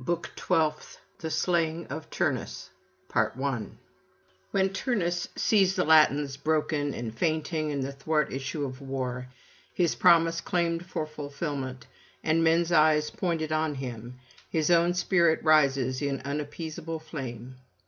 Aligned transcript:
BOOK 0.00 0.30
TWELFTH 0.36 0.98
THE 1.18 1.28
SLAYING 1.28 1.88
OF 1.88 2.08
TURNUS 2.08 2.70
When 4.52 4.68
Turnus 4.72 5.26
sees 5.34 5.74
the 5.74 5.82
Latins 5.82 6.36
broken 6.36 6.94
and 6.94 7.12
fainting 7.12 7.70
in 7.72 7.80
the 7.80 7.90
thwart 7.90 8.32
issue 8.32 8.64
of 8.64 8.80
war, 8.80 9.26
his 9.74 9.96
promise 9.96 10.40
claimed 10.40 10.86
for 10.86 11.04
fulfilment, 11.04 11.88
and 12.22 12.44
men's 12.44 12.70
eyes 12.70 13.10
pointed 13.10 13.50
on 13.50 13.74
him, 13.74 14.20
his 14.48 14.70
own 14.70 14.94
spirit 14.94 15.42
rises 15.42 16.00
in 16.00 16.20
unappeasable 16.20 17.00
flame. 17.00 17.56